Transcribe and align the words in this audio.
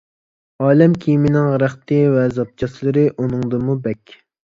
ئالەم 0.67 0.93
كىيىمىنىڭ 1.03 1.49
رەختى 1.63 1.99
ۋە 2.15 2.23
زاپچاسلىرى 2.37 3.05
ئۇنىڭدىمۇ 3.13 3.77
بەك. 3.85 4.17